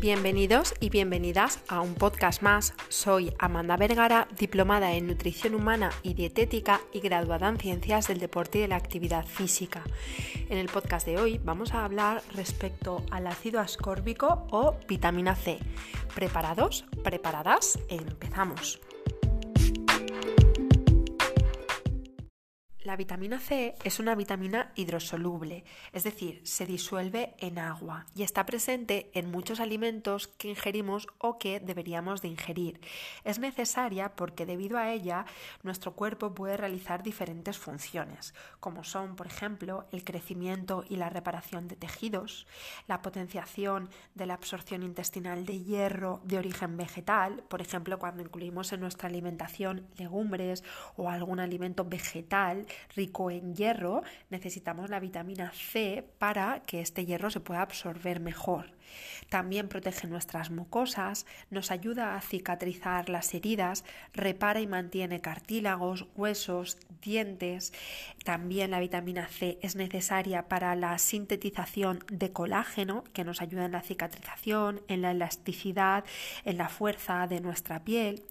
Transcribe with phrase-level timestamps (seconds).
[0.00, 2.72] Bienvenidos y bienvenidas a un podcast más.
[2.88, 8.56] Soy Amanda Vergara, diplomada en nutrición humana y dietética y graduada en ciencias del deporte
[8.56, 9.84] y de la actividad física.
[10.48, 15.58] En el podcast de hoy vamos a hablar respecto al ácido ascórbico o vitamina C.
[16.14, 16.86] ¿Preparados?
[17.04, 17.78] ¿Preparadas?
[17.90, 18.80] Empezamos.
[22.82, 28.46] La vitamina C es una vitamina hidrosoluble, es decir, se disuelve en agua y está
[28.46, 32.80] presente en muchos alimentos que ingerimos o que deberíamos de ingerir.
[33.22, 35.26] Es necesaria porque debido a ella
[35.62, 41.68] nuestro cuerpo puede realizar diferentes funciones, como son, por ejemplo, el crecimiento y la reparación
[41.68, 42.46] de tejidos,
[42.88, 48.72] la potenciación de la absorción intestinal de hierro de origen vegetal, por ejemplo, cuando incluimos
[48.72, 50.64] en nuestra alimentación legumbres
[50.96, 57.30] o algún alimento vegetal, rico en hierro, necesitamos la vitamina C para que este hierro
[57.30, 58.72] se pueda absorber mejor.
[59.28, 66.78] También protege nuestras mucosas, nos ayuda a cicatrizar las heridas, repara y mantiene cartílagos, huesos,
[67.00, 67.72] dientes.
[68.24, 73.72] También la vitamina C es necesaria para la sintetización de colágeno, que nos ayuda en
[73.72, 76.04] la cicatrización, en la elasticidad,
[76.44, 78.22] en la fuerza de nuestra piel.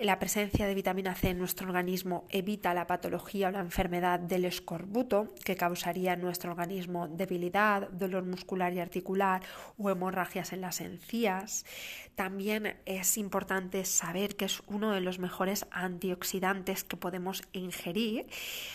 [0.00, 4.44] La presencia de vitamina C en nuestro organismo evita la patología o la enfermedad del
[4.44, 9.42] escorbuto, que causaría en nuestro organismo debilidad, dolor muscular y articular
[9.76, 11.66] o hemorragias en las encías.
[12.14, 18.26] También es importante saber que es uno de los mejores antioxidantes que podemos ingerir.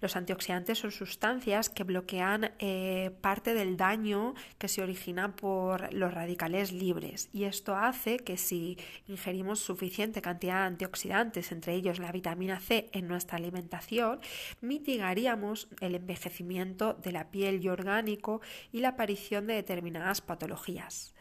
[0.00, 6.12] Los antioxidantes son sustancias que bloquean eh, parte del daño que se origina por los
[6.12, 12.12] radicales libres y esto hace que si ingerimos suficiente cantidad de antioxidantes entre ellos la
[12.12, 14.20] vitamina C, en nuestra alimentación,
[14.60, 18.40] mitigaríamos el envejecimiento de la piel y orgánico
[18.72, 21.14] y la aparición de determinadas patologías.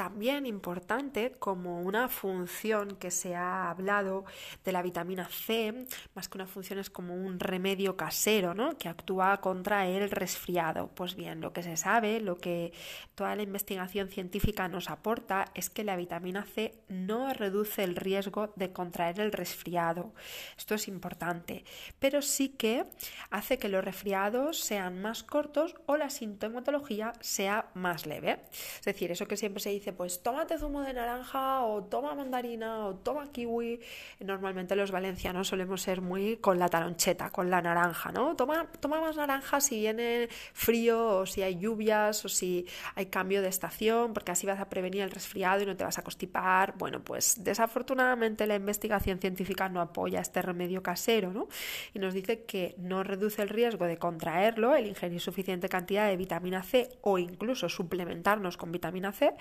[0.00, 4.24] También importante como una función que se ha hablado
[4.64, 8.78] de la vitamina C, más que una función es como un remedio casero, ¿no?
[8.78, 10.88] Que actúa contra el resfriado.
[10.94, 12.72] Pues bien, lo que se sabe, lo que
[13.14, 18.54] toda la investigación científica nos aporta es que la vitamina C no reduce el riesgo
[18.56, 20.14] de contraer el resfriado.
[20.56, 21.66] Esto es importante,
[21.98, 22.86] pero sí que
[23.28, 28.40] hace que los resfriados sean más cortos o la sintomatología sea más leve.
[28.78, 32.86] Es decir, eso que siempre se dice pues tómate zumo de naranja o toma mandarina
[32.86, 33.80] o toma kiwi.
[34.20, 38.36] Normalmente los valencianos solemos ser muy con la taroncheta, con la naranja, ¿no?
[38.36, 43.42] Toma, toma más naranja si viene frío o si hay lluvias o si hay cambio
[43.42, 46.74] de estación, porque así vas a prevenir el resfriado y no te vas a constipar.
[46.76, 51.48] Bueno, pues desafortunadamente la investigación científica no apoya este remedio casero, ¿no?
[51.94, 56.16] Y nos dice que no reduce el riesgo de contraerlo, el ingerir suficiente cantidad de
[56.16, 59.32] vitamina C o incluso suplementarnos con vitamina C,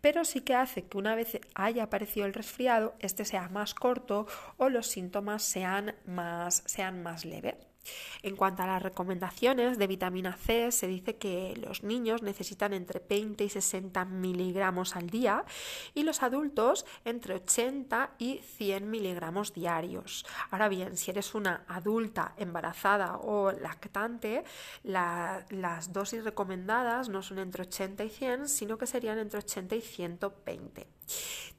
[0.00, 4.26] pero sí que hace que una vez haya aparecido el resfriado, este sea más corto
[4.56, 7.56] o los síntomas sean más, sean más leves.
[8.22, 13.00] En cuanto a las recomendaciones de vitamina C, se dice que los niños necesitan entre
[13.00, 15.44] 20 y 60 miligramos al día
[15.94, 20.24] y los adultos entre 80 y 100 miligramos diarios.
[20.50, 24.44] Ahora bien, si eres una adulta embarazada o lactante,
[24.82, 29.80] las dosis recomendadas no son entre 80 y 100, sino que serían entre 80 y
[29.80, 30.86] 120.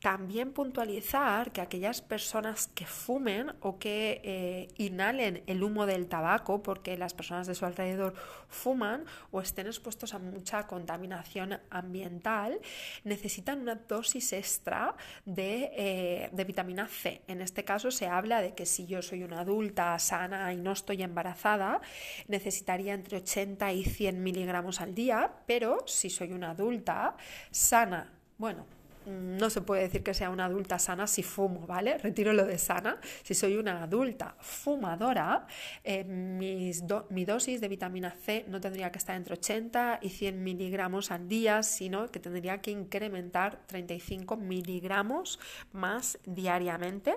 [0.02, 6.17] También puntualizar que aquellas personas que fumen o que eh, inhalen el humo del tabaco,
[6.64, 8.14] porque las personas de su alrededor
[8.48, 12.60] fuman o estén expuestos a mucha contaminación ambiental,
[13.04, 14.96] necesitan una dosis extra
[15.26, 17.22] de, eh, de vitamina C.
[17.28, 20.72] En este caso se habla de que si yo soy una adulta sana y no
[20.72, 21.82] estoy embarazada,
[22.28, 27.16] necesitaría entre 80 y 100 miligramos al día, pero si soy una adulta
[27.52, 28.66] sana, bueno,
[29.08, 31.98] no se puede decir que sea una adulta sana si fumo, ¿vale?
[31.98, 33.00] Retiro lo de sana.
[33.24, 35.48] Si soy una adulta fumadora,
[35.84, 41.12] eh, mi dosis de vitamina C no tendría que estar entre 80 y 100 miligramos
[41.12, 45.40] al día, sino que tendría que incrementar 35 miligramos
[45.72, 47.16] más diariamente.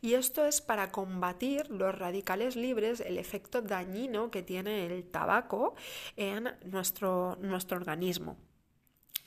[0.00, 5.74] Y esto es para combatir los radicales libres, el efecto dañino que tiene el tabaco
[6.16, 8.36] en nuestro, nuestro organismo.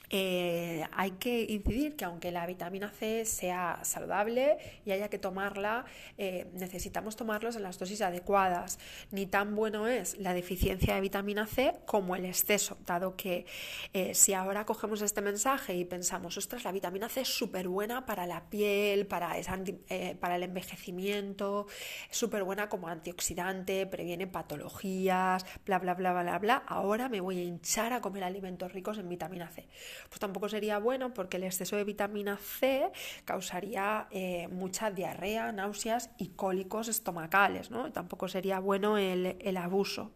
[0.10, 5.86] Eh, hay que incidir que aunque la vitamina C sea saludable y haya que tomarla,
[6.18, 8.80] eh, necesitamos tomarlos en las dosis adecuadas.
[9.12, 13.46] Ni tan bueno es la deficiencia de vitamina C como el exceso, dado que
[13.94, 18.06] eh, si ahora cogemos este mensaje y pensamos, ostras, la vitamina C es súper buena
[18.06, 21.68] para la piel, para, el envejecimiento,
[22.10, 27.40] es súper buena como antioxidante, previene patologías, bla, bla, bla, bla, bla, ahora me voy
[27.40, 29.68] a hinchar a comer alimentos ricos en vitamina C.
[30.10, 32.92] Pues tampoco sería bueno porque el exceso de vitamina C
[33.26, 37.92] causaría eh, mucha diarrea, náuseas y cólicos estomacales, ¿no?
[37.92, 40.12] Tampoco sería bueno el, el abuso.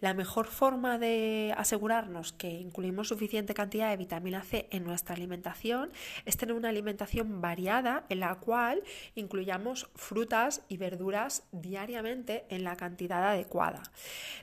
[0.00, 5.90] La mejor forma de asegurarnos que incluimos suficiente cantidad de vitamina C en nuestra alimentación
[6.24, 8.84] es tener una alimentación variada en la cual
[9.16, 13.82] incluyamos frutas y verduras diariamente en la cantidad adecuada.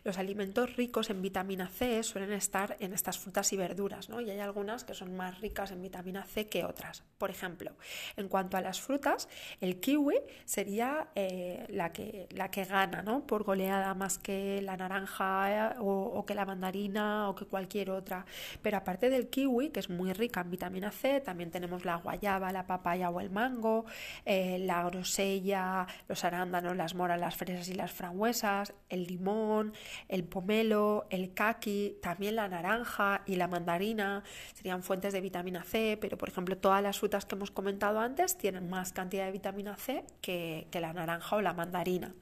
[0.03, 4.19] Los alimentos ricos en vitamina C suelen estar en estas frutas y verduras, ¿no?
[4.19, 7.03] Y hay algunas que son más ricas en vitamina C que otras.
[7.17, 7.71] Por ejemplo,
[8.17, 9.29] en cuanto a las frutas,
[9.61, 13.25] el kiwi sería eh, la, que, la que gana, ¿no?
[13.25, 15.44] Por goleada más que la naranja
[15.79, 18.25] o, que la mandarina o que cualquier otra.
[18.61, 22.51] Pero aparte del kiwi, que es muy rica en vitamina C, también tenemos la guayaba,
[22.51, 23.85] la papaya o el mango,
[24.25, 29.73] eh, la grosella, los arándanos, las moras, las fresas y las frambuesas, el limón,
[30.07, 35.97] el pomelo, el kaki, también la naranja y la mandarina serían fuentes de vitamina C,
[35.99, 39.75] pero por ejemplo todas las frutas que hemos comentado antes tienen más cantidad de vitamina
[39.77, 42.13] C que, la naranja o la mandarina.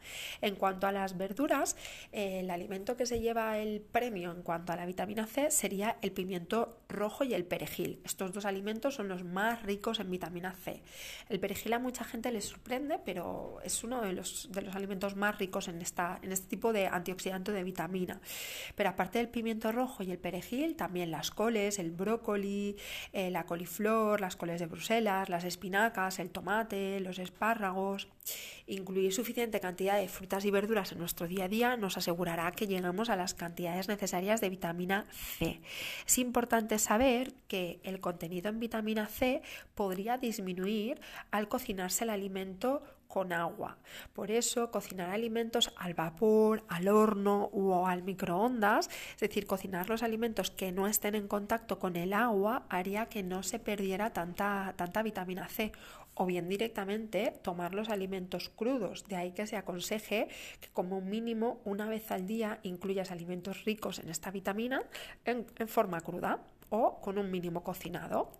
[0.42, 1.76] En cuanto a las verduras,
[2.12, 5.98] eh, el alimento que se lleva el premio en cuanto a la vitamina C sería
[6.02, 8.00] el pimiento rojo y el perejil.
[8.04, 10.84] Estos dos alimentos son los más ricos en vitamina C.
[11.30, 15.16] El perejil a mucha gente le sorprende, pero es uno de los, de los alimentos
[15.16, 18.22] más ricos en, esta, en este tipo de antioxidante de vitamina.
[18.76, 22.78] Pero aparte del pimiento rojo y el perejil, también las coles, el brócoli,
[23.12, 28.08] eh, la coliflor, las coles de Bruselas, las espinacas, el tomate, los espárragos.
[28.66, 32.68] Incluir suficiente cantidad de frutas y verduras en nuestro día a día nos asegurará que
[32.68, 35.62] llegamos a las cantidades necesarias de vitamina C.
[36.06, 39.42] Es importante saber que el contenido en vitamina C
[39.76, 41.02] podría disminuir
[41.32, 42.84] al cocinarse el alimento
[43.14, 43.78] con agua.
[44.12, 50.02] Por eso, cocinar alimentos al vapor, al horno o al microondas, es decir, cocinar los
[50.02, 54.74] alimentos que no estén en contacto con el agua, haría que no se perdiera tanta,
[54.78, 55.72] tanta vitamina C
[56.16, 59.08] o bien directamente tomar los alimentos crudos.
[59.08, 60.28] De ahí que se aconseje
[60.60, 64.82] que como mínimo una vez al día incluyas alimentos ricos en esta vitamina
[65.24, 66.40] en, en forma cruda
[66.76, 68.32] o con un mínimo cocinado.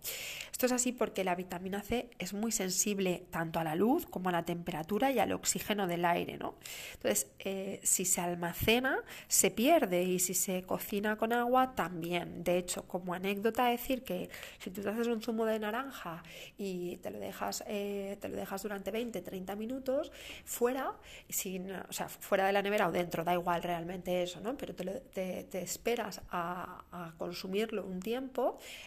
[0.50, 4.28] Esto es así porque la vitamina C es muy sensible tanto a la luz como
[4.28, 6.36] a la temperatura y al oxígeno del aire.
[6.36, 6.56] ¿no?
[6.94, 8.98] Entonces, eh, si se almacena,
[9.28, 12.42] se pierde y si se cocina con agua, también.
[12.42, 14.28] De hecho, como anécdota, decir que
[14.58, 16.24] si tú te haces un zumo de naranja
[16.58, 20.10] y te lo dejas, eh, te lo dejas durante 20, 30 minutos
[20.44, 20.92] fuera,
[21.28, 24.56] sin, o sea, fuera de la nevera o dentro, da igual realmente eso, ¿no?
[24.56, 28.23] pero te, esperas a consumirlo un tiempo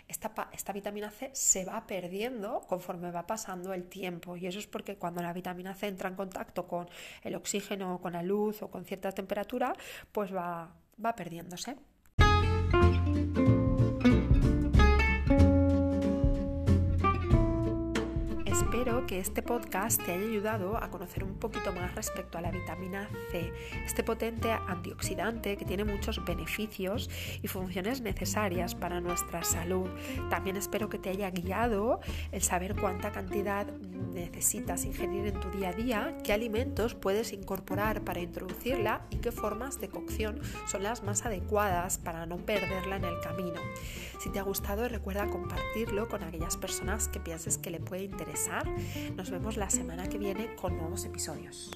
[0.08, 4.38] esta, esta vitamina C se va perdiendo conforme va pasando el tiempo.
[4.38, 6.90] Y eso es porque cuando la vitamina C entra en contacto con
[7.24, 9.74] el oxígeno, con la luz o con cierta temperatura,
[10.12, 10.74] pues va,
[11.04, 11.76] va perdiéndose.
[19.08, 23.10] Que este podcast te haya ayudado a conocer un poquito más respecto a la vitamina
[23.32, 23.54] C,
[23.86, 27.10] este potente antioxidante que tiene muchos beneficios
[27.42, 29.90] y funciones necesarias para nuestra salud.
[30.30, 32.02] También espero que te haya guiado
[32.34, 33.66] el saber cuánta cantidad
[34.14, 39.32] necesitas ingerir en tu día a día, qué alimentos puedes incorporar para introducirla y qué
[39.32, 43.62] formas de cocción son las más adecuadas para no perderla en el camino.
[44.20, 48.68] Si te ha gustado, recuerda compartirlo con aquellas personas que pienses que le puede interesar.
[49.16, 51.72] Nos vemos la semana que viene con nuevos episodios.